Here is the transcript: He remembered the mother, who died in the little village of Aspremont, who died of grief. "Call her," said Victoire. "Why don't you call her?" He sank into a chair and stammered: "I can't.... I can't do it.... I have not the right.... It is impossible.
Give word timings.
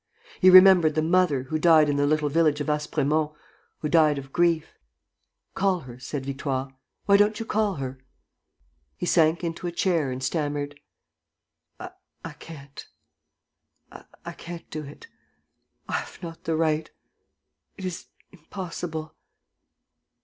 He 0.39 0.49
remembered 0.49 0.95
the 0.95 1.03
mother, 1.03 1.43
who 1.43 1.59
died 1.59 1.87
in 1.87 1.97
the 1.97 2.07
little 2.07 2.27
village 2.27 2.59
of 2.59 2.71
Aspremont, 2.71 3.33
who 3.81 3.87
died 3.87 4.17
of 4.17 4.33
grief. 4.33 4.73
"Call 5.53 5.81
her," 5.81 5.99
said 5.99 6.25
Victoire. 6.25 6.73
"Why 7.05 7.17
don't 7.17 7.39
you 7.39 7.45
call 7.45 7.75
her?" 7.75 7.99
He 8.97 9.05
sank 9.05 9.43
into 9.43 9.67
a 9.67 9.71
chair 9.71 10.09
and 10.09 10.23
stammered: 10.23 10.79
"I 11.79 11.91
can't.... 12.39 12.87
I 14.25 14.33
can't 14.33 14.67
do 14.71 14.83
it.... 14.83 15.05
I 15.87 15.93
have 15.93 16.17
not 16.23 16.45
the 16.45 16.55
right.... 16.55 16.89
It 17.77 17.85
is 17.85 18.07
impossible. 18.31 19.13